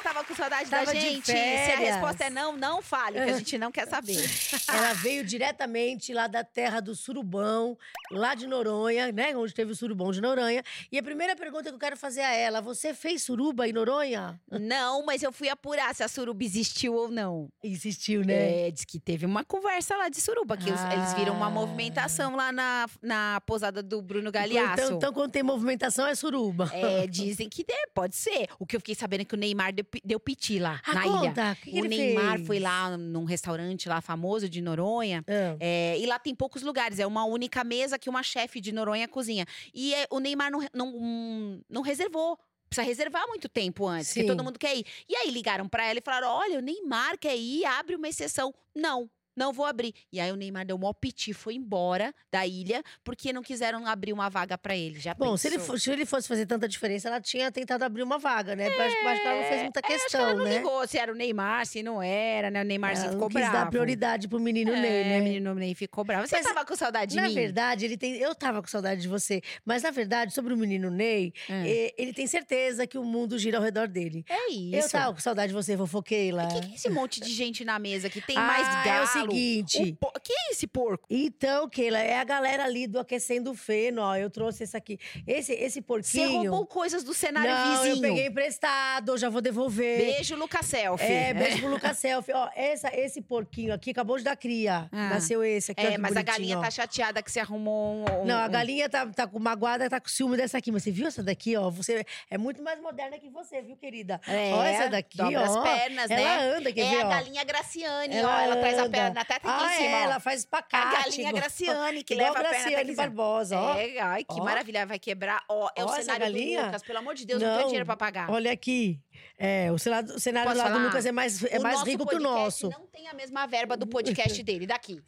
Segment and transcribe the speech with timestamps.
[0.00, 1.26] tava com saudade da de gente?
[1.26, 4.16] Se a resposta é não, não fale, que a gente não quer saber.
[4.68, 7.76] Ela veio diretamente lá da terra do surubão,
[8.10, 9.36] lá de Noronha, né?
[9.36, 10.62] Onde teve o surubão de Noronha.
[10.90, 14.40] E a primeira pergunta que eu quero fazer a ela: você fez suruba em Noronha?
[14.50, 17.48] não, mas eu fui apurar se a suruba existiu ou não.
[17.62, 18.68] Existiu, né?
[18.68, 21.50] É, diz que teve uma conversa lá de suruba, que os- eles viram uma Ah.
[21.50, 24.92] movimentação lá na, na posada do Bruno Então, Galeasso.
[24.94, 26.70] então, quando tem movimentação, é suruba.
[26.72, 28.48] É, dizem que de- pode ser.
[28.58, 30.94] O que eu fiquei sabendo é que o Neymar deu, pi- deu piti lá, Ah,
[30.94, 31.12] na ilha.
[31.18, 32.46] conta, o que que o ele Neymar fez?
[32.46, 35.24] foi lá num restaurante lá famoso de Noronha.
[35.26, 35.56] Ah.
[35.58, 39.08] É, e lá tem poucos lugares, é uma única mesa que uma chefe de Noronha
[39.08, 39.46] cozinha.
[39.74, 42.38] E é, o Neymar não, não, não reservou.
[42.68, 44.20] Precisa reservar muito tempo antes, Sim.
[44.20, 44.86] porque todo mundo quer ir.
[45.08, 48.54] E aí ligaram pra ela e falaram: olha, o Neymar quer ir, abre uma exceção.
[48.74, 49.10] Não.
[49.40, 49.94] Não vou abrir.
[50.12, 54.12] E aí o Neymar deu mó piti, foi embora da ilha, porque não quiseram abrir
[54.12, 55.00] uma vaga pra ele.
[55.00, 58.18] Já Bom, se ele, se ele fosse fazer tanta diferença, ela tinha tentado abrir uma
[58.18, 58.66] vaga, né?
[58.68, 60.56] Acho, acho que ela não fez muita É, acho que questão, ela não né?
[60.58, 62.60] ligou se era o Neymar, se não era, né?
[62.60, 63.52] O Neymarzinho Ela não ficou quis bravo.
[63.64, 65.20] dar prioridade pro menino é, Ney, né?
[65.20, 66.26] o menino Ney ficou bravo.
[66.26, 67.34] Você Mas, tava com saudade de Na mim?
[67.34, 68.16] verdade, ele tem.
[68.16, 69.40] Eu tava com saudade de você.
[69.64, 71.94] Mas, na verdade, sobre o menino Ney, É.
[71.96, 74.22] ele tem certeza que o mundo gira ao redor dele.
[74.28, 74.76] É isso.
[74.76, 76.44] Eu tava com saudade de você, fofoqueila.
[76.44, 78.70] O que, que é esse monte de gente na mesa que tem Ah, mais é
[78.70, 79.29] o galo?
[79.30, 79.82] Seguinte.
[79.92, 81.06] O po- Que é esse porco?
[81.10, 84.16] Então, Keila, é a galera ali do Aquecendo o Feno, ó.
[84.16, 84.98] Eu trouxe esse aqui.
[85.26, 86.50] Esse, esse Você porquinho.
[86.50, 87.96] roubou coisas do cenário Não, vizinho.
[87.96, 89.98] eu peguei emprestado, já vou devolver.
[90.14, 91.04] Beijo, Lucas Selfie.
[91.06, 92.32] É, beijo pro Lucas Selfie.
[92.32, 94.88] Ó, essa, esse porquinho aqui acabou de dar cria.
[94.92, 95.08] Ah.
[95.10, 96.60] Nasceu esse aqui, É, mas a galinha ó.
[96.62, 98.22] tá chateada que você arrumou um.
[98.22, 100.70] um- Não, a um- galinha tá, tá com magoada, tá com ciúme dessa aqui.
[100.70, 101.70] Mas você viu essa daqui, ó?
[101.70, 104.20] Você é muito mais moderna que você, viu, querida?
[104.26, 105.40] É, ó, essa daqui, ó.
[105.44, 106.56] as pernas, ela né?
[106.56, 107.10] anda, quer é ver, a ó?
[107.10, 108.40] galinha Graciane, ó.
[108.40, 109.19] Ela traz a anda.
[109.24, 109.96] Perna até aqui ah, em cima.
[109.96, 110.92] é, ela faz A espacate.
[111.04, 112.94] galinha igual- Graciane, que igual leva a perna Graciane.
[112.94, 113.74] Barbosa, ó.
[113.76, 114.44] É, ai, que Ó.
[114.44, 115.42] maravilha, vai quebrar.
[115.48, 116.66] Ó, é Ó, o cenário do galinha.
[116.66, 118.30] Lucas, pelo amor de Deus, não, Não, dinheiro pra pagar.
[118.30, 119.00] Olha aqui.
[119.38, 120.78] É, o cenário, o cenário lá do?
[120.78, 122.68] Lucas é mais, é O mais rico que o nosso.
[122.70, 125.02] não tem a mesma verba do podcast dele, daqui.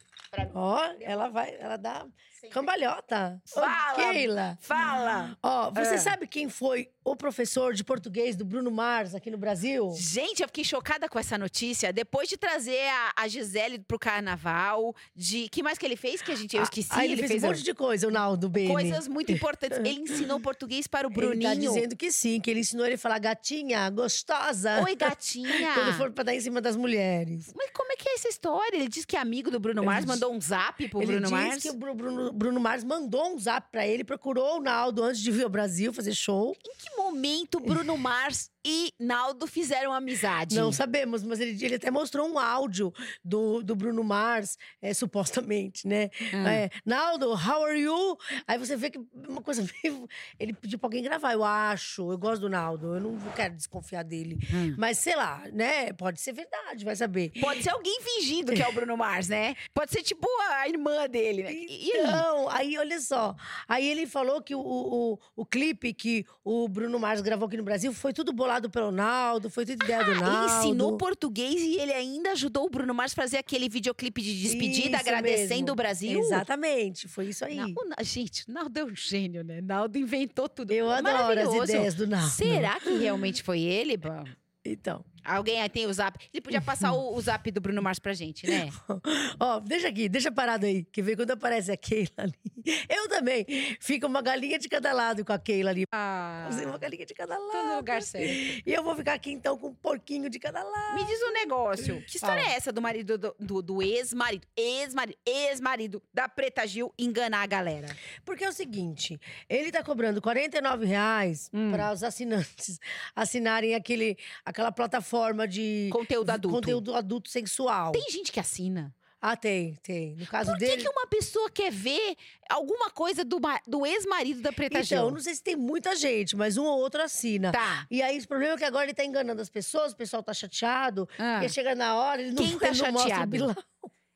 [0.55, 2.05] Ó, ela vai, ela dá
[2.51, 3.41] cambalhota.
[3.55, 3.93] Ô, Fala!
[3.95, 4.57] Keila.
[4.61, 5.37] Fala!
[5.43, 5.97] Ó, você É.
[5.97, 9.93] sabe quem foi o professor de português do Bruno Mars aqui no Brasil?
[9.97, 11.91] Gente, eu fiquei chocada com essa notícia.
[11.91, 15.49] Depois de trazer a, a Gisele pro carnaval, de.
[15.49, 16.89] que mais que ele fez que a gente eu esqueci?
[16.91, 18.69] Ah, ele, fez, um monte de coisa, o Naldo Bene.
[18.71, 19.77] coisas muito importantes.
[19.79, 21.51] Ele ensinou português para o Bruninho.
[21.51, 24.81] Ele tá dizendo que sim, que ele ensinou ele a falar gatinha, gostosa.
[24.83, 25.73] Oi, gatinha.
[25.75, 27.51] Quando for pra dar em cima das mulheres.
[27.55, 28.77] Mas como é que é essa história?
[28.77, 31.21] Ele disse que é amigo do Bruno Mars, Ele mandou um zap pro ele Bruno
[31.23, 31.61] disse Mars.
[31.63, 35.21] que o Bru- Bruno, Bruno Mars mandou um zap pra ele, procurou o Naldo antes
[35.21, 36.55] de vir ao Brasil fazer show.
[36.65, 40.55] Em que momento Bruno Mars e Naldo fizeram amizade?
[40.55, 42.93] Não sabemos, mas ele, ele até mostrou um áudio
[43.23, 46.09] do, do Bruno Mars, é, supostamente, né?
[46.33, 46.47] Hum.
[46.47, 48.17] É, Naldo, how are you?
[48.47, 50.07] Aí você vê que uma coisa meio.
[50.39, 52.11] Ele pediu pra alguém gravar, eu acho.
[52.11, 54.39] Eu gosto do Naldo, eu não quero desconfiar dele.
[54.53, 54.75] Hum.
[54.77, 55.91] Mas sei lá, né?
[55.93, 57.31] Pode ser verdade, vai saber.
[57.41, 59.55] Pode ser alguém fingindo que é o Bruno Mars, né?
[59.73, 61.49] Pode ser tipo a irmã dele, né?
[61.49, 61.91] Aí?
[61.93, 63.35] Então, aí olha só.
[63.67, 67.63] Aí ele falou que o, o, o clipe que o Bruno Mars gravou aqui no
[67.63, 70.25] Brasil foi tudo bolado pelo Naldo, foi tudo ideia do Naldo.
[70.29, 74.21] Ah, Ele ensinou português e ele ainda ajudou o Bruno Mars a fazer aquele videoclipe
[74.21, 75.71] de despedida, Isso agradecendo mesmo.
[75.71, 76.19] o Brasil.
[76.19, 77.55] Exatamente, foi isso aí.
[77.55, 77.67] Na-
[77.99, 79.61] o gente, Naldo é um gênio, né?
[79.61, 80.71] Naldo inventou tudo.
[80.71, 82.29] Eu adoro as ideias do Naldo.
[82.31, 83.97] Será que realmente foi ele?
[83.97, 84.23] Bom,
[84.65, 86.17] Então, Alguém aí tem o zap?
[86.33, 88.69] Ele podia passar o, o zap do Bruno Mars pra gente, né?
[89.39, 90.83] ó, deixa aqui, deixa parado aí.
[90.85, 92.33] Que vê quando aparece a Keila ali.
[92.89, 93.45] Eu também.
[93.79, 95.83] Fica uma galinha de cada lado com a Keila ali.
[95.93, 97.67] Ah, Fazer uma galinha de cada lado.
[97.69, 98.63] no lugar certo.
[98.65, 100.95] E eu vou ficar aqui então com um porquinho de cada lado.
[100.95, 102.01] Me diz um negócio.
[102.03, 102.53] Que história Fala.
[102.53, 107.45] é essa do marido do, do- do ex-marido, ex-marido, ex-marido da Preta Gil enganar a
[107.47, 107.87] galera?
[108.25, 109.19] Porque é o seguinte,
[109.49, 111.71] ele tá cobrando 49 reais Hum.
[111.71, 112.79] para os assinantes
[113.15, 115.12] assinarem aquele, aquela plataforma
[115.47, 116.55] de Conteúdo adulto.
[116.57, 117.91] conteúdo adulto sexual.
[117.91, 118.93] Tem gente que assina.
[119.25, 120.15] Ah, tem, tem.
[120.17, 120.81] No caso Por que, dele.
[120.83, 122.17] que uma pessoa quer ver
[122.49, 124.97] alguma coisa do, do ex-marido da Preta Então, Gil?
[124.97, 127.49] eu não sei se tem muita gente, mas um ou outro assina.
[127.53, 127.87] Tá.
[127.89, 130.33] E aí, o problema é que agora ele tá enganando as pessoas, o pessoal tá
[130.33, 131.35] chateado, Ah.
[131.39, 133.65] porque chega na hora, ele não, Quem tá ele não mostra o chateado?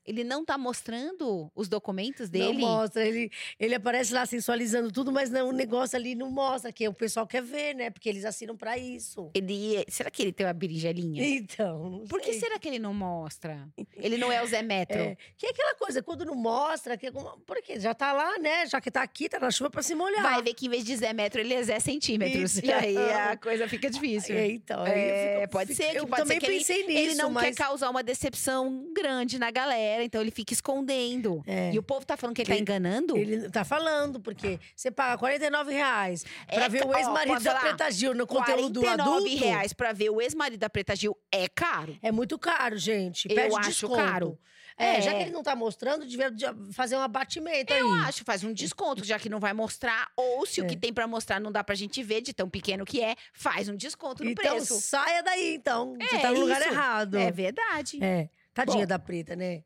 [0.08, 2.46] Ele não tá mostrando os documentos dele?
[2.62, 6.72] Não mostra, ele, ele aparece lá sensualizando tudo, mas não, o negócio ali não mostra,
[6.72, 7.90] que o pessoal quer ver, né?
[7.90, 9.30] Porque eles assinam pra isso.
[9.34, 11.24] Ele, será que ele tem uma berinjelinha?
[11.28, 12.40] Então, não Por que sei.
[12.40, 13.68] será que ele não mostra?
[13.98, 14.98] Ele não é o Zé Metro.
[14.98, 17.12] É, que é aquela coisa, quando não mostra, que é
[17.46, 18.66] porque já tá lá, né?
[18.66, 20.24] Já que tá aqui, tá na chuva pra se molhar.
[20.24, 22.58] Vai ver que em vez de Zé Metro, ele é Zé Centímetros.
[22.60, 24.36] E aí a coisa fica difícil.
[24.36, 27.44] É, então, É, fico- pode ser que pode ser que ele- nisso, ele não mas...
[27.46, 31.44] quer causar uma decepção grande na galera galera, então ele fica escondendo.
[31.46, 31.72] É.
[31.74, 33.18] E o povo tá falando que ele tá enganando?
[33.18, 37.92] Ele tá falando, porque você paga 49 reais pra É ver o ex-marido da Preta
[37.92, 39.44] Gil no conteúdo 49 adulto.
[39.46, 41.98] reais pra ver o ex-marido da Preta Gil é caro.
[42.02, 43.28] É muito caro, gente.
[43.30, 43.96] Eu Pede acho desconto.
[43.96, 44.40] caro.
[44.80, 45.02] É, É.
[45.02, 48.00] já que ele não tá mostrando, devia de- fazer um abatimento Eu aí.
[48.02, 50.08] acho, faz um desconto, já que não vai mostrar.
[50.16, 50.68] Ou se o É.
[50.68, 53.68] que tem pra mostrar não dá pra gente ver, de tão pequeno que é, faz
[53.70, 54.80] um desconto no Então preço.
[54.80, 55.96] saia daí, então.
[56.00, 56.70] Você É, tá no lugar isso.
[56.70, 57.18] errado.
[57.18, 57.98] É verdade.
[58.04, 58.30] É.
[58.54, 58.88] Tadinha Bom.
[58.88, 59.64] da preta, né?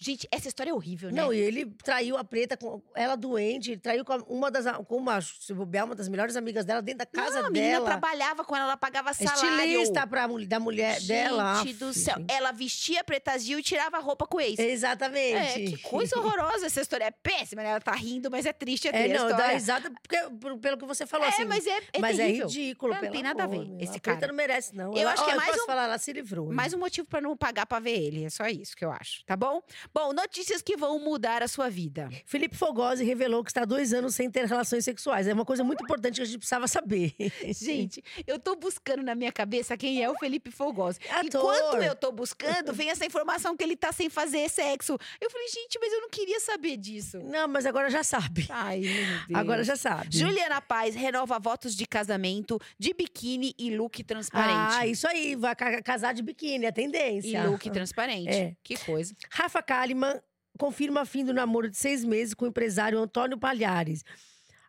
[0.00, 1.20] Gente, essa história é horrível, né?
[1.20, 4.64] Não, e ele traiu a preta com ela doente, ele traiu com a- uma das
[4.86, 7.72] com uma, se bobear, uma das melhores amigas dela dentro da casa Não, a menina
[7.72, 7.86] dela.
[7.86, 9.62] trabalhava com ela, ela pagava salário.
[9.64, 11.62] Estilista pra, da mulher Gente dela.
[11.62, 12.14] do Aff, céu.
[12.16, 12.32] gente.
[12.32, 14.56] Ela vestia Preta Gil e tirava a roupa com o ex.
[14.58, 15.62] Exatamente.
[15.62, 16.66] É, que coisa horrorosa.
[16.66, 17.70] Essa história é péssima, né?
[17.70, 20.86] Ela tá rindo, mas é triste a É, não, dá risada porque, por- pelo que
[20.86, 21.44] você falou, É, assim.
[21.44, 22.46] mas é, é mas é terrível.
[22.46, 23.78] ridículo, Não pelo tem nada a ver, meu.
[23.80, 24.26] esse a preta cara.
[24.28, 24.94] não merece, não.
[24.96, 26.52] Eu acho que é mais posso um- falar, ela se livrou.
[26.52, 28.24] Mais um motivo pra não pagar pra ver ele.
[28.24, 29.60] É só isso que eu acho, tá bom?
[29.94, 32.08] Bom, notícias que vão mudar a sua vida.
[32.26, 35.26] Felipe Fogosi revelou que está há dois anos sem ter relações sexuais.
[35.26, 37.14] É uma coisa muito importante que a gente precisava saber.
[37.52, 40.98] Gente, eu tô buscando na minha cabeça quem é o Felipe Fogosi.
[41.10, 41.24] Ator.
[41.26, 44.96] Enquanto eu tô buscando, vem essa informação que ele tá sem fazer sexo.
[45.20, 47.18] Eu falei, gente, mas eu não queria saber disso.
[47.20, 48.46] Não, mas agora já sabe.
[48.50, 48.92] Ai, meu
[49.28, 49.40] Deus.
[49.40, 50.16] Agora já sabe.
[50.16, 54.74] Juliana Paz renova votos de casamento de biquíni e look transparente.
[54.76, 55.34] Ah, isso aí.
[55.34, 57.44] Vai ca- casar de biquíni, é e tendência.
[57.48, 58.28] look transparente.
[58.28, 58.54] É.
[58.62, 59.14] Que coisa.
[59.30, 60.20] Rafa Kalimann
[60.58, 64.02] confirma fim do namoro de seis meses com o empresário Antônio Palhares.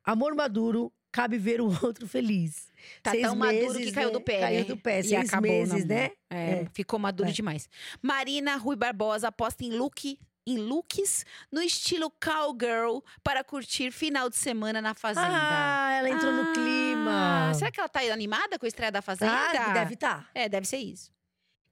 [0.04, 2.68] Amor maduro, cabe ver o outro feliz.
[3.02, 4.14] Tá Seis tão maduro meses, que caiu né?
[4.14, 4.66] do pé, Caiu né?
[4.66, 6.12] do pé, E seis meses, né?
[6.30, 6.68] É, É.
[6.74, 7.32] ficou maduro É.
[7.32, 7.68] demais.
[8.02, 14.36] Marina Rui Barbosa aposta em look em looks no estilo cowgirl para curtir final de
[14.36, 15.28] semana na fazenda.
[15.30, 17.54] Ah, ela entrou no Ah, clima.
[17.56, 19.32] Será que ela tá animada com a estreia da fazenda?
[19.32, 20.30] Ah, deve estar.
[20.34, 21.12] É, deve ser isso.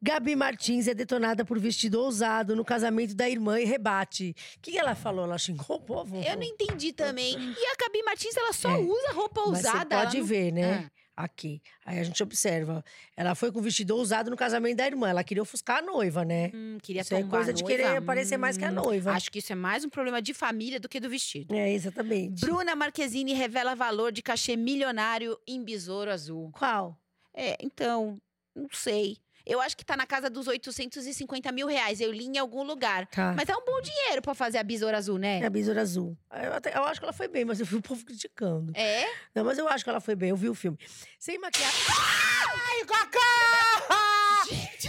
[0.01, 4.35] Gabi Martins é detonada por vestido ousado no casamento da irmã e rebate.
[4.57, 5.25] O que ela falou?
[5.25, 6.15] Ela xingou o povo?
[6.23, 7.33] Eu não entendi também.
[7.33, 8.77] E a Gabi Martins, ela só É.
[8.77, 9.95] usa roupa Mas ousada.
[9.95, 10.89] ela pode não- ver, né?
[10.91, 10.97] Ah.
[11.23, 11.63] Aqui.
[11.83, 12.85] Aí a gente observa.
[13.15, 15.09] Ela foi com vestido ousado no casamento da irmã.
[15.09, 16.51] Ela queria ofuscar a noiva, né?
[16.53, 19.13] Hum, queria Isso é coisa de querer parecer mais que a Hum, noiva.
[19.13, 21.55] Acho que isso é mais um problema de família do que do vestido.
[21.55, 22.39] É, exatamente.
[22.41, 26.51] Bruna Marquezine revela valor de cachê milionário em Besouro Azul.
[26.51, 26.95] Qual?
[27.33, 28.21] É, então,
[28.55, 29.17] não sei.
[29.47, 31.99] Eu acho que tá na casa dos 850 mil reais.
[32.01, 33.07] Eu li em algum lugar.
[33.07, 33.33] Tá.
[33.35, 35.39] Mas é um bom dinheiro pra fazer a Besouro Azul, né?
[35.39, 36.17] É a besoura azul.
[36.31, 38.71] Eu, até- eu acho que ela foi bem, mas eu vi o povo criticando.
[38.75, 39.05] É?
[39.33, 40.29] Não, mas eu acho que ela foi bem.
[40.29, 40.77] Eu vi o filme.
[41.17, 41.79] Sem maquiagem.
[41.89, 43.19] Ai, Cacá!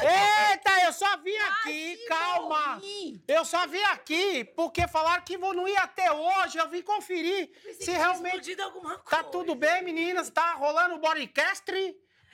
[0.00, 2.80] Eita, eu só vim aqui, calma.
[3.26, 6.58] Eu só vim aqui porque falaram que vou- não ia ter hoje.
[6.58, 7.50] Eu vim conferir
[7.80, 10.30] se realmente alguma tá tudo bem, meninas.
[10.30, 11.64] Tá rolando o bodycast?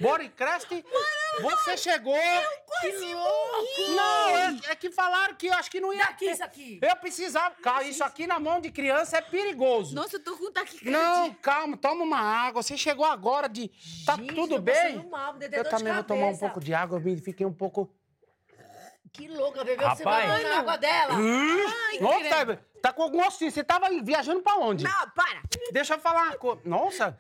[0.01, 0.85] Bodycast?
[1.41, 2.17] Você chegou.
[2.81, 3.91] Que louco!
[3.97, 6.33] Não, é, é que falaram que eu acho que não ia Daqui ter.
[6.33, 6.79] isso aqui.
[6.83, 7.55] Eu precisava.
[7.63, 9.95] Calma, isso aqui na mão de criança é perigoso.
[9.95, 10.91] Nossa, eu tô com taquicardia.
[10.91, 12.63] Não, calma, toma uma água.
[12.63, 13.71] Você chegou agora de.
[14.05, 15.07] Tá Gente, tudo bem?
[15.09, 16.99] mal, Eu também vou tomar um pouco de água.
[16.99, 17.89] Eu me- fiquei um pouco.
[19.13, 19.99] Que louca, bebeu Rapaz.
[19.99, 21.15] você vai na água dela.
[22.01, 23.51] Nossa, tá com algum gostinho.
[23.51, 24.83] Você tava viajando pra onde?
[24.83, 25.41] Não, para!
[25.73, 26.61] Deixa eu falar uma coisa.
[26.65, 27.19] Nossa,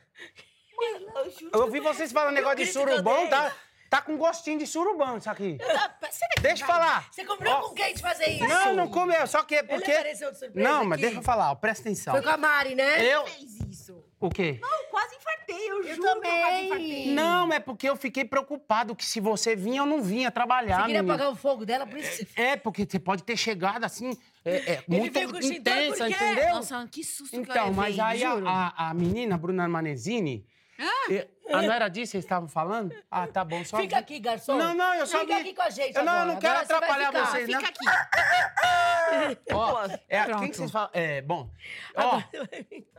[1.53, 3.53] eu ouvi vocês falando negócio de surubão, tá?
[3.91, 5.56] Tá com gostinho de surubão isso aqui.
[5.61, 7.06] Sai daqui, Deixa eu falar.
[7.13, 8.49] Você combinou Ó, com quem de fazer isso?
[8.49, 9.93] Não, não comeu, só que é Ele porque...
[9.93, 11.03] apareceu de surpresa Não, mas aqui.
[11.03, 12.13] deixa eu falar, ó, presta atenção.
[12.15, 13.05] Foi com a Mari, né?
[13.05, 13.25] Eu...
[13.27, 14.03] fez isso?
[14.19, 14.58] O quê?
[14.60, 16.65] Eu quase infartei, eu, Eu juro que eu quase também.
[16.67, 17.15] infartei.
[17.15, 20.87] Não, é porque eu fiquei preocupado que se você vinha, eu não vinha trabalhar, Você
[20.87, 21.15] queria menina.
[21.15, 24.10] apagar o fogo dela, por isso você É, porque você pode ter chegado assim,
[24.44, 26.55] é, é, muito veio com o extintor intensa, entendeu?
[26.55, 28.49] Nossa, que susto que eu Então, levei, mas aí a, juro.
[28.49, 30.44] a, a menina, Bruna Manezini.
[30.79, 32.95] Ah, não era disso que vocês estavam falando?
[33.11, 33.77] Ah, tá bom, só.
[33.79, 34.57] Fica aqui, garçom.
[34.57, 36.33] Não, não, eu só Fica vi- aqui com a gente Eu não, eu agora.
[36.35, 37.27] não quero Agora você atrapalhar ficar.
[37.27, 37.61] vocês, não.
[37.61, 39.39] Fica aqui.
[39.53, 40.41] Ó, é, Pronto.
[40.41, 40.91] quem que vocês falam?
[40.93, 41.49] É, bom.
[41.97, 42.21] Ó,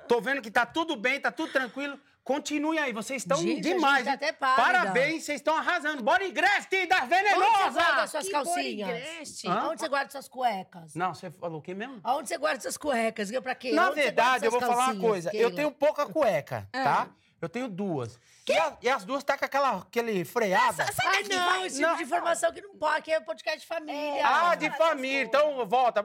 [0.08, 2.00] tô vendo que tá tudo bem, tá tudo tranquilo.
[2.24, 3.98] Continue aí, vocês estão Gente, a demais.
[3.98, 4.62] gente tá até pálida.
[4.63, 6.01] Parabéns, vocês estão arrasando.
[6.01, 7.98] Bodygrest das Onde você guarda venenosas!
[8.00, 9.46] as suas Que calcinhas?
[9.46, 10.96] Aonde você guarda suas cuecas?
[10.96, 12.00] Não, você falou o quê mesmo?
[12.03, 13.29] Aonde você guarda suas cuecas?
[13.44, 13.74] Pra quê?
[13.74, 15.29] Na Onde você verdade, eu vou falar uma coisa.
[15.36, 16.84] Eu tenho pouca cueca, Ah.
[16.84, 17.08] tá?
[17.41, 18.19] Eu tenho duas.
[18.47, 20.85] E, a- e as duas tá com aquela, aquele freada.
[21.05, 21.97] Ai, não, esse tipo Não.
[21.97, 24.21] de informação que não pode, que é podcast de família.
[24.25, 25.21] Ah, de família.
[25.23, 26.03] Então, volta.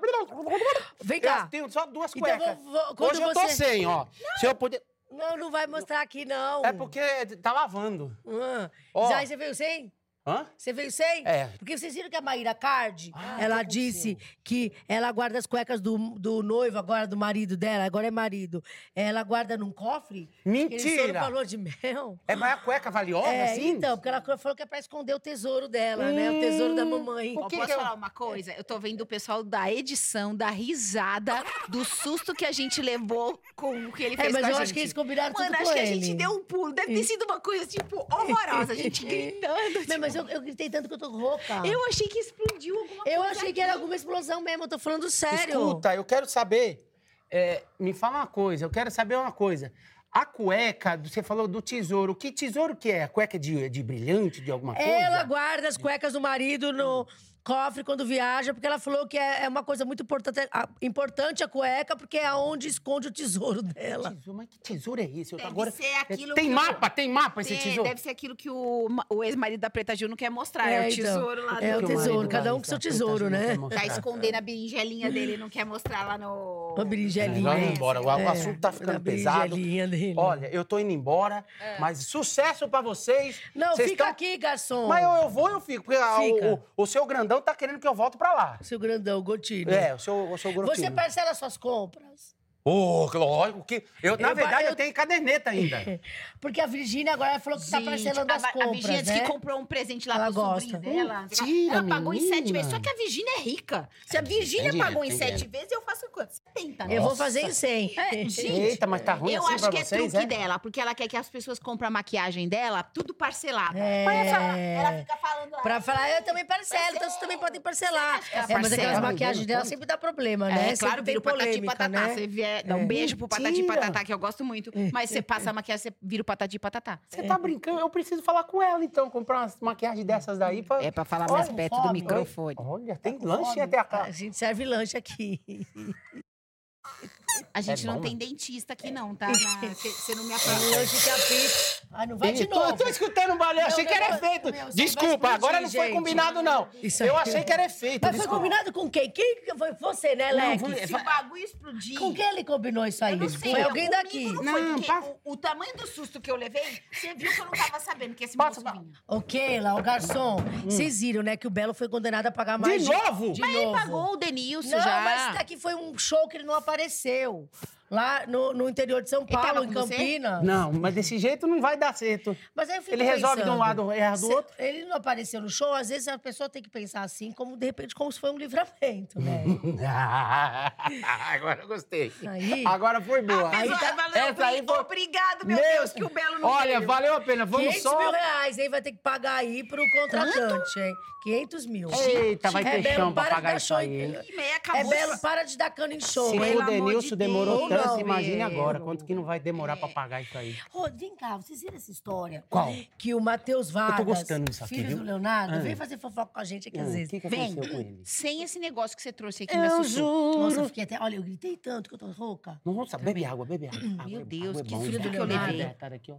[1.03, 1.47] Vem Eu cá.
[1.51, 2.59] tenho só duas Então, cuecas.
[2.59, 4.07] vou- vou- quando Hoje eu tô você- sem, ó.
[4.39, 4.83] Se eu puder...
[5.11, 6.65] Não, não vai mostrar aqui, não.
[6.65, 7.01] É porque
[7.43, 8.17] tá lavando.
[8.27, 8.71] Ah.
[8.95, 9.13] Ó.
[9.15, 9.93] Aí você veio sem?
[10.31, 10.47] Hã?
[10.57, 11.27] Você veio sem?
[11.27, 11.47] É.
[11.59, 15.47] Porque vocês viram que a Maíra Card, Ah, ela o disse que ela guarda as
[15.47, 18.63] cuecas do, do noivo, agora do marido dela, agora é marido.
[18.95, 20.29] Ela guarda num cofre.
[20.45, 21.21] Ele só Mentira!
[21.21, 22.19] falou de mel.
[22.29, 23.69] É mais a cueca valiosa, É, assim?
[23.71, 26.31] então, porque ela falou que é pra esconder o tesouro dela, né?
[26.31, 27.37] O tesouro da mamãe.
[27.37, 28.53] O Ó, que posso que eu- falar uma coisa?
[28.57, 33.41] Eu tô vendo o pessoal da edição, da risada, do susto que a gente levou
[33.57, 34.63] com o que ele fez É, mas com a eu gente.
[34.63, 36.03] acho que eles combinaram Mano, tudo acho com que a ele.
[36.03, 36.73] gente deu um pulo.
[36.73, 38.73] Deve ter sido uma coisa, tipo, horrorosa.
[38.73, 39.87] A gente gritando.
[39.89, 41.63] Não, mas eu, eu gritei tanto que eu tô rouca.
[41.65, 43.17] Eu achei que explodiu alguma coisa.
[43.17, 45.55] Eu achei que era alguma explosão mesmo, eu tô falando sério.
[45.55, 46.87] Escuta, eu quero saber.
[47.31, 49.73] é, me fala uma coisa, eu quero saber uma coisa.
[50.13, 52.17] A cueca, você falou do tesouro.
[52.17, 53.05] Que tesouro que é?
[53.05, 54.91] A cueca de, de brilhante, de alguma coisa?
[54.91, 57.07] Ela guarda as cuecas do marido no
[57.45, 61.43] cofre quando viaja, porque ela falou que é, é uma coisa muito importante, a- importante
[61.43, 64.11] a cueca, porque é onde esconde o tesouro dela.
[64.15, 65.33] Tesouro, mas que tesouro é esse?
[65.33, 65.71] Eu Deve agora...
[65.71, 67.89] ser aquilo Tem que o- mapa, tem mapa esse É, tesouro?
[67.89, 70.71] Deve ser aquilo que o, o ex-marido da Preta Gil não quer mostrar.
[70.71, 71.85] É, o então, tesouro lá É do...
[71.85, 73.57] o tesouro, cada um com seu tesouro, né?
[73.73, 76.70] Tá escondendo a berinjelinha dele, não quer mostrar lá no...
[76.81, 77.43] Uma berinjelinha.
[77.51, 79.55] Vamos embora, o É, assunto tá ficando pesado.
[79.57, 80.15] dele.
[80.17, 81.45] Olha, eu tô indo embora,
[81.79, 83.41] mas sucesso pra vocês.
[83.55, 84.87] Não, Vocês fica tão- aqui, garçom.
[84.89, 86.47] Mas eu, eu vou, eu fico, porque Fica.
[86.47, 88.59] o, o, o seu grandão tá querendo que eu volte pra lá.
[88.63, 89.71] Seu grandão, gotinho.
[89.71, 90.93] É, o seu, o seu Você grotinho.
[90.93, 92.35] parcela suas compras?
[92.65, 93.85] Ô, lógico que...
[94.03, 95.79] Eu, na Eu- verdade, eu, eu- tenho caderneta ainda.
[96.41, 99.21] Porque a Virgínia agora falou que tá parcelando a, as compras, a Virgínia disse né?
[99.21, 100.71] que comprou um presente lá Ela pro gosta.
[100.71, 101.21] sobrinho dela.
[101.23, 102.59] Mentira, ela pagou em sete menina.
[102.59, 102.71] vezes.
[102.73, 103.89] Só que a Virgínia é rica.
[104.07, 106.33] Se a Virgínia pagou em dinheiro, sete vezes, eu faço quanto?
[106.33, 106.97] 70, né?
[106.97, 107.95] Eu vou fazer em 100.
[107.99, 110.27] É, gente, Eita, mas tá ruim eu assim acho pra que é vocês, truque é?
[110.39, 113.79] dela, porque ela quer que as pessoas comprem a maquiagem dela, tudo parcelada.
[113.79, 114.05] É.
[114.07, 115.51] Mas essa- ela fica falando.
[115.63, 118.21] Pra "Ah, falar, eu também parcelo, então vocês também podem parcelar.
[118.33, 120.77] ela É, mas aquelas Tá maquiagens dela sempre dá problema, É, né?
[120.79, 121.89] claro, sempre vira o patati polêmica, patatá.
[122.07, 122.15] né?
[122.15, 123.75] Você vier, dá um beijo pro patati Mentira.
[123.81, 124.71] patatá, que eu gosto muito.
[124.93, 126.99] Mas você passa a maquiagem, você vira o patati patatá.
[127.09, 127.81] Você tá brincando?
[127.81, 129.09] Eu preciso falar com ela, então.
[129.11, 130.63] Comprar umas maquiagens dessas daí.
[130.63, 130.83] Pra...
[130.83, 131.87] É pra falar Olha, mais perto fome.
[131.89, 132.57] do microfone.
[132.59, 133.61] Olha, tem com lanche fome?
[133.61, 134.13] até a A casa.
[134.13, 135.41] gente serve lanche aqui.
[137.53, 138.19] A gente É não bom, tem né?
[138.19, 139.27] dentista aqui, não, tá?
[139.75, 140.77] Você não me Tem aprova.
[140.77, 141.89] lanche que apita.
[141.93, 142.71] Ah, não vai de Eu tô, novo.
[142.71, 144.75] eu tô escutando um barulho, achei Meu, que era meu, efeito.
[144.75, 145.95] Desculpa, agora não foi gente.
[145.95, 146.69] combinado, não.
[146.83, 148.03] Isso Eu achei que era efeito.
[148.03, 148.37] Mas foi desculpa.
[148.37, 149.11] combinado com quem?
[149.11, 150.87] Quem que foi você, né, Não, Leque?
[150.87, 151.99] Se o bagulho explodir.
[151.99, 153.15] Com quem ele combinou isso aí?
[153.15, 153.51] Eu não sei.
[153.51, 154.25] Foi alguém daqui.
[154.33, 157.45] Não, foi, Não, o, o tamanho do susto que eu levei, você viu que eu
[157.47, 158.93] não tava sabendo que esse Passa moço vinha.
[159.09, 162.85] Ô, Keila, o garçom, vocês viram, né, que o Belo foi condenado a pagar mais...
[162.85, 163.33] De novo?
[163.33, 163.77] De Mas ele novo.
[163.79, 165.01] pagou o Denilson Não, já.
[165.01, 167.40] mas daqui foi um show que ele não apareceu.
[167.41, 167.49] know
[167.91, 169.73] Lá no, no interior de São Paulo, em?
[169.73, 170.45] Campinas.
[170.45, 172.37] Não, mas desse jeito não vai dar certo.
[172.55, 174.55] Mas aí eu fico Ele resolve de um pensando, lado, erra do outro.
[174.59, 177.67] Ele não apareceu no show, às vezes a pessoa tem que pensar assim, como de
[177.67, 179.43] repente, como se foi um livramento, né?
[181.33, 182.13] Agora eu gostei.
[182.29, 183.51] Aí- Agora foi boa.
[183.55, 184.79] Aí tá- Essa aí foi...
[184.79, 186.87] Obrigado, meu, Meu- Deus, que o Belo não Olha, veio.
[186.87, 187.45] valeu a pena.
[187.45, 187.99] Vamos 500 só...
[187.99, 188.69] mil reais, hein?
[188.69, 190.95] Vai ter que pagar aí pro contratante, hein?
[191.23, 191.91] 500 mil.
[191.93, 193.89] Eita, vai É, ter Belo, chão pra para de pagar dar isso show aí,
[194.37, 194.85] meia É.
[194.85, 197.80] Belo, para de dar cano em show, Se o Denilson de demorou Deus.
[197.87, 198.81] Não, imagine agora.
[198.81, 200.57] Quanto que não vai demorar pra pagar isso aí?
[200.73, 202.45] Ô, vem cá, vocês viram essa história?
[202.49, 202.73] Qual?
[202.99, 204.97] Que o Matheus Vargas, gostando disso aqui, filho viu?
[204.99, 205.59] do Leonardo, Ah.
[205.61, 207.09] vem fazer fofoca com a gente aqui Ah, às O vezes.
[207.11, 207.53] que, que Vem.
[207.53, 208.01] aconteceu com ele?
[208.05, 210.39] Sem esse negócio que você trouxe aqui, me Eu assustou.
[210.39, 210.67] Nossa, eu juro.
[210.69, 210.99] fiquei até...
[211.01, 212.61] Olha, eu gritei tanto que eu tô rouca.
[212.65, 213.79] Nossa, bebe água, bebe água.
[213.99, 215.63] Água Meu é- Deus, água é que bom, filho do que eu levei.
[215.63, 216.17] Ah, tá aqui, ó.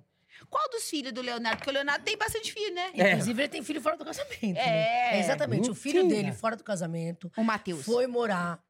[0.50, 1.58] Qual dos filhos do Leonardo?
[1.58, 2.90] Porque o Leonardo tem bastante filho, né?
[2.96, 3.12] É.
[3.12, 4.42] Inclusive, ele tem filho fora do casamento.
[4.42, 5.12] É.
[5.12, 5.20] né?
[5.20, 5.70] exatamente.
[5.70, 6.22] O filho Mentira.
[6.24, 7.84] dele, fora do casamento, O Matheus.
[7.86, 8.64] foi morar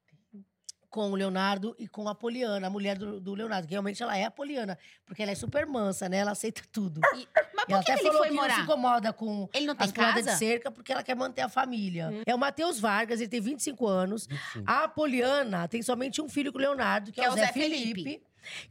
[0.92, 3.66] com o Leonardo e com a Poliana, a mulher do, do Leonardo.
[3.66, 6.18] Que realmente ela é a Poliana, porque ela é super mansa, né?
[6.18, 7.00] Ela aceita tudo.
[7.16, 8.64] E- Mas por ela que até ele falou foi que não se morar?
[8.64, 10.32] incomoda com Ele não tem as de?
[10.32, 10.36] Hum.
[10.38, 12.12] cerca porque ela quer manter a família.
[12.26, 14.28] É o Matheus Vargas, ele tem 25 anos.
[14.28, 14.64] 25.
[14.70, 18.22] A Poliana tem somente um filho com o Leonardo, que, é o Zé, Felipe.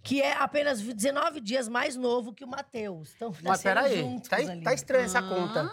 [0.03, 3.13] Que é apenas 19 dias mais novo que o Matheus.
[3.17, 5.23] Então, Mas peraí, tá, tá estranha essa Ah.
[5.23, 5.71] conta.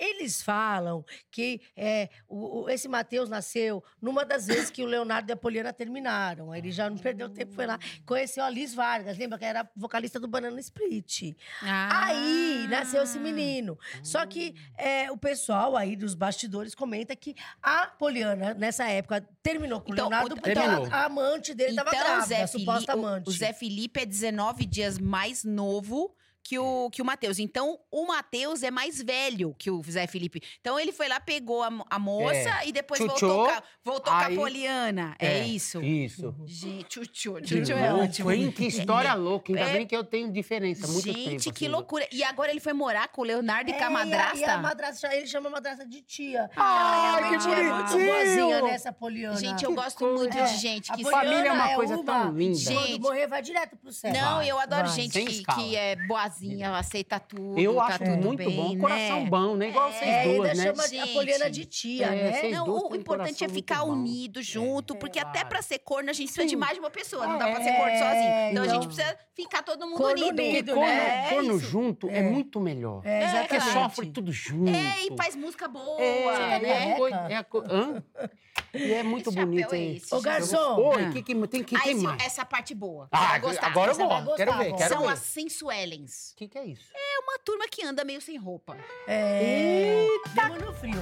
[0.00, 5.30] Eles falam que é, o, o- esse Matheus nasceu numa das vezes que o Leonardo
[5.30, 6.50] e a Poliana terminaram.
[6.52, 7.78] Aí ele já não perdeu tempo, foi lá.
[8.06, 11.36] Conheceu a Liz Vargas, lembra que era vocalista do Banana Split.
[11.62, 12.06] Ah.
[12.06, 13.78] Aí nasceu esse menino.
[14.02, 19.80] Só que é, o pessoal aí dos bastidores comenta que a Poliana, nessa época, terminou
[19.82, 20.88] com Então, o Leonardo o- porque Terminou.
[20.90, 23.28] a, amante dele estava Então, grávida, Zé, a suposta o, amante.
[23.28, 27.38] o Zé Felipe é 19 dias mais novo que o, que o Matheus.
[27.38, 30.40] Então, o Matheus é mais velho que o Zé Felipe.
[30.60, 32.68] Então, ele foi lá, pegou a, a moça É.
[32.68, 35.14] e depois voltou, com a, voltou com a Poliana.
[35.18, 35.80] É, isso.
[35.82, 36.34] Isso.
[36.46, 38.32] Gente, tchutchu, Que tchutchu é louco, ótimo.
[38.32, 38.50] hein?
[38.50, 39.52] Que história louca.
[39.52, 41.56] Ainda É- bem que eu tenho diferença, muito Gente, tempo.
[41.56, 41.68] que assim.
[41.68, 42.08] loucura.
[42.10, 44.38] E agora ele foi morar com o Leonardo e com É, a e madrasta?
[44.38, 46.50] E a, madrasta, ele chama a madrasta de tia.
[46.56, 48.12] Ai, realmente que é muito bonitinho!
[48.12, 49.36] boazinha nessa Poliana.
[49.36, 50.16] Gente, eu Que gosto coisa.
[50.18, 51.02] muito É, de gente a que...
[51.02, 52.58] Poliana Família é uma coisa uma tão linda.
[52.64, 53.00] Quando Gente.
[53.00, 54.12] morrer, vai direto pro céu.
[54.12, 54.94] Não, Vai, eu adoro vai.
[54.96, 56.29] gente que, que é boazinha,
[56.74, 57.58] aceita tudo.
[57.58, 58.80] Eu tá acho tudo muito bem, bom, né?
[58.80, 59.68] coração bom, né?
[59.68, 60.62] Igual É, vocês É, duas, ainda né?
[60.70, 61.12] chama a Gente.
[61.12, 62.48] Poliana de tia, É, né?
[62.50, 66.12] Não, o têm um importante é ficar unido junto, porque até pra ser corno a
[66.12, 66.56] gente precisa de Sim.
[66.56, 68.50] mais de uma pessoa, não dá pra ser É, corno sozinho.
[68.50, 70.42] Então a gente então- precisa ficar todo mundo Corno unido.
[70.42, 71.26] unido, Corno, né?
[71.26, 72.18] É corno junto é.
[72.18, 72.22] É.
[72.22, 73.00] muito melhor.
[73.04, 73.72] É, Porque exatamente.
[73.72, 74.70] sofre tudo junto.
[74.70, 76.68] É, e faz música boa, É, né?
[76.68, 78.02] é, a é a hã?
[78.74, 79.74] E é muito chapéu bonito.
[79.74, 79.96] é hein?
[79.96, 80.24] esse, Ô, gente?
[80.26, 80.76] garçom.
[80.76, 81.10] Oi, Ah.
[81.10, 82.24] que, que, tem que Ah, tem esse- mais.
[82.24, 83.08] essa parte boa.
[83.10, 83.66] Ah, vai gostar.
[83.66, 84.36] agora eu Você vai gosto.
[84.36, 84.76] Quero gostar, ver, bom.
[84.78, 85.12] quero São ver.
[85.12, 86.32] as sensuelens.
[86.32, 86.90] O que, que é isso?
[86.94, 88.76] É uma turma que anda meio sem roupa.
[89.06, 90.06] É.
[90.34, 90.94] Demo no frio.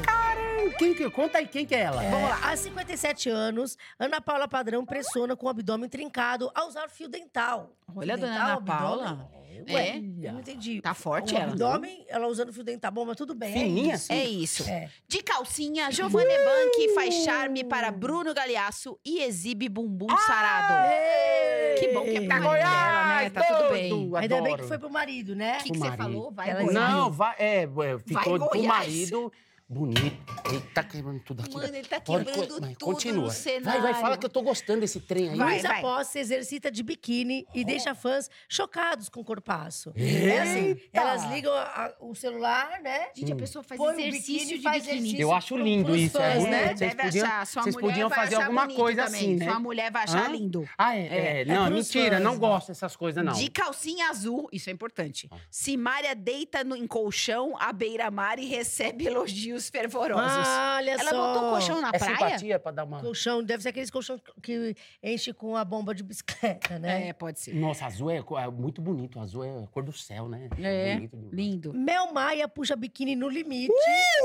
[0.78, 2.02] Quem que, conta aí, quem que é ela?
[2.02, 2.40] Vamos lá.
[2.42, 7.70] Há 57 anos, Ana Paula Padrão pressiona com o abdômen trincado a usar fio dental.
[7.94, 8.78] Olha, Fio dona dental, Ana abdômen?
[8.80, 9.30] Paula.
[9.70, 9.96] Ué, É?
[10.28, 10.80] eu não entendi.
[10.80, 11.52] Tá forte o ela.
[11.52, 12.90] abdômen, ela usando fio dental.
[12.92, 13.52] Bom, mas tudo bem.
[13.52, 14.12] Fininha é isso.
[14.12, 14.62] É isso.
[14.68, 14.88] É.
[15.06, 20.74] De calcinha, Giovanna Ebanchi faz charme para Bruno Galeasso e exibe bumbum sarado.
[20.92, 21.74] Ei!
[21.78, 23.30] Que bom que é pra Goiás, Goiás, né?
[23.30, 23.88] Tá tudo bem.
[23.88, 24.62] doido, Ainda bem adoro.
[24.62, 25.58] que foi pro marido, né?
[25.58, 26.30] O que, que você falou?
[26.32, 26.62] Vai, Ela.
[26.72, 28.66] Não, vai, é, é, ficou pro Goiás.
[28.66, 29.32] marido
[29.68, 30.16] bonito.
[30.50, 31.54] Ele tá quebrando tudo aqui.
[31.54, 33.24] Mano, ele tá Pode quebrando co- mas tudo Continua.
[33.24, 33.82] no cenário.
[33.82, 35.36] Vai, vai, fala que eu tô gostando desse trem aí.
[35.36, 35.80] Vai, Luísa vai.
[35.82, 39.92] Posse se exercita de biquíni e deixa fãs chocados com o corpaço.
[39.94, 40.42] É Eita!
[40.42, 43.08] assim, elas ligam a- a- o celular, né?
[43.14, 44.98] Gente, a pessoa faz Põe exercício biquíni, de faz biquíni.
[45.00, 45.22] exercício.
[45.22, 46.66] Eu acho lindo isso, é fãs, né?
[46.68, 47.46] Vocês Deve podiam- achar.
[47.46, 49.20] Sua vocês mulher podiam fazer alguma coisa também.
[49.20, 49.44] assim, né?
[49.50, 50.32] Sua mulher vai achar Hã?
[50.32, 50.68] lindo.
[50.78, 51.00] Ah, é?
[51.00, 51.40] é.
[51.42, 52.38] É Não, mentira, fãs, não né?
[52.38, 53.32] gosto dessas coisas, não.
[53.34, 55.28] De calcinha azul, isso é importante.
[55.50, 60.46] Simária deita no, em colchão à beira-mar e recebe elogios fervorosos.
[60.46, 61.34] Ah, olha Ela só.
[61.34, 62.16] botou o colchão na é praia?
[62.16, 63.00] simpatia pra dar uma...
[63.00, 67.08] Colchão, deve ser aqueles colchão que enche com a bomba de bicicleta, né?
[67.08, 67.54] É, pode ser.
[67.54, 69.18] Nossa, azul é, é muito bonito.
[69.18, 70.48] Azul é a cor do céu, né?
[70.60, 71.32] É, demais.
[71.32, 71.72] lindo.
[71.72, 73.72] Mel Maia puxa biquíni no limite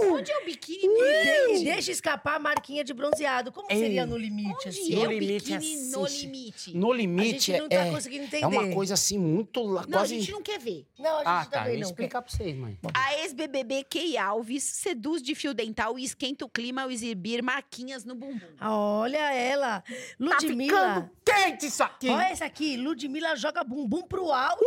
[0.04, 3.52] Onde é o biquíni de- e deixa escapar a marquinha de bronzeado.
[3.52, 3.78] Como Ei.
[3.80, 4.94] seria no limite, Onde assim?
[4.94, 6.78] é No o limite é biquíni assim, no limite?
[6.78, 8.44] No A limite gente não tá é, conseguindo entender.
[8.44, 9.62] é uma coisa assim muito...
[9.64, 10.20] lá- Não, a quase...
[10.20, 10.86] gente não quer ver.
[11.00, 11.58] Não, a gente Ah, tá.
[11.58, 11.88] Eu também ia não.
[11.90, 12.78] explicar pra vocês, mãe.
[12.94, 18.04] A ex-BBB Key Alves seduz de fio dental e esquenta o clima ao exibir marquinhas
[18.06, 18.40] no bumbum.
[18.62, 19.82] Olha ela.
[19.82, 20.78] Tá Ludmilla.
[20.78, 22.10] ficando quente isso aqui!
[22.10, 22.78] Olha essa aqui.
[22.78, 24.64] Ludmilla joga bumbum pro alto.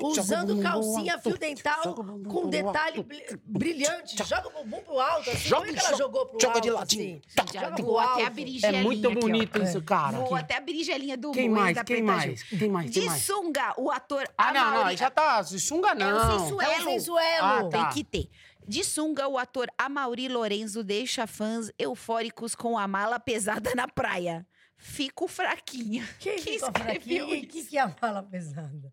[0.00, 3.06] usando bumbum calcinha fio dental Joga o com detalhe
[3.44, 4.16] brilhante.
[4.24, 5.30] Joga o bumbum pro alto.
[5.30, 5.48] Assim.
[5.48, 6.62] Joga Como é que ela joga- jogou pro joga alto?
[6.64, 7.20] de ladinho.
[7.38, 7.52] Assim?
[7.58, 8.40] Joga pro voou até a alto.
[8.64, 10.18] É muito aqui, bonito isso, cara.
[10.18, 11.82] Voou até a berinjelinha do Quem mais?
[11.82, 12.42] Quem mais?
[12.44, 12.90] Quem mais?
[12.90, 15.42] De sunga, o ator Ah, não, não, já tá.
[15.44, 16.40] Sunga É o não.
[16.40, 16.72] sensuelo.
[16.72, 17.44] É o sensuelo.
[17.46, 17.84] Ah, tá.
[17.84, 18.30] Tem que ter.
[18.66, 24.46] De sunga, o ator Amaury Lorenzo deixa fãs eufóricos com a mala pesada na praia.
[24.86, 26.06] Fico fraquinha.
[26.20, 27.34] Quem Quem ficou escreveu fraquinho?
[27.34, 27.48] E isso?
[27.48, 28.92] quem que é a mala pesada?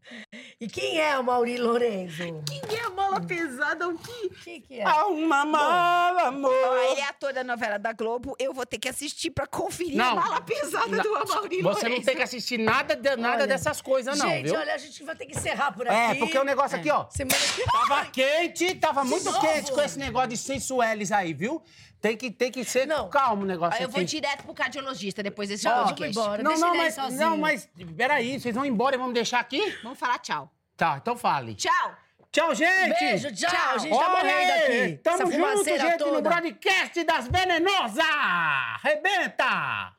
[0.59, 2.41] E quem é a Mauri Lorenzo?
[2.47, 3.89] Quem é a mala pesada?
[3.89, 4.29] O que?
[4.41, 4.83] Quem que é?
[4.85, 6.77] Ah, uma mala, amor.
[6.91, 8.37] Ele é ator da novela da Globo.
[8.39, 10.15] Eu vou ter que assistir pra conferir a Não.
[10.15, 13.81] mala pesada Não, do Amaury Você não tem que assistir nada, de- nada Olha, dessas
[13.81, 14.55] coisas, não, Gente, viu?
[14.59, 15.97] olha, a gente vai ter que encerrar por aqui.
[15.97, 17.05] É, porque o negócio aqui, ó.
[17.09, 19.41] Semana que Tava quente, tava muito novo?
[19.41, 21.61] quente com esse negócio de sensueles aí, viu?
[22.01, 23.07] Tem que, tem que ser não.
[23.09, 23.79] calmo o negócio.
[23.79, 23.95] Eu assim.
[23.95, 26.03] vou direto pro cardiologista depois desse oh.
[26.03, 26.41] Embora.
[26.41, 29.77] Não, Deixa não, mas, não, mas peraí, vocês vão embora e vamos deixar aqui?
[29.83, 30.51] Vamos falar tchau.
[30.75, 31.53] Tá, então fale.
[31.53, 31.95] Tchau!
[32.31, 32.99] Tchau, gente!
[32.99, 33.51] Beijo, tchau!
[33.51, 33.75] tchau.
[33.75, 34.97] A gente tá Olha, tá morrendo aqui.
[35.03, 36.11] Tamo junto, gente, toda.
[36.11, 38.03] no broadcast das Venenosas!
[38.81, 39.93] Rebenta!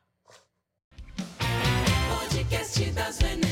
[2.09, 3.42] Podcast das Venenosas.